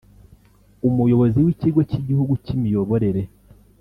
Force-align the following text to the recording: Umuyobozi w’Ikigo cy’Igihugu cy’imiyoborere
Umuyobozi 0.87 1.37
w’Ikigo 1.45 1.79
cy’Igihugu 1.89 2.33
cy’imiyoborere 2.43 3.21